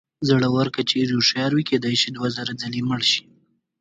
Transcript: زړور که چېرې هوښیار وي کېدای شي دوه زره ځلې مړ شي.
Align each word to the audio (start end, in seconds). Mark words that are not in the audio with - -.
زړور 0.27 0.67
که 0.75 0.81
چېرې 0.89 1.13
هوښیار 1.15 1.51
وي 1.53 1.63
کېدای 1.69 1.95
شي 2.01 2.09
دوه 2.15 2.29
زره 2.37 2.51
ځلې 2.61 2.81
مړ 2.89 3.01
شي. 3.11 3.23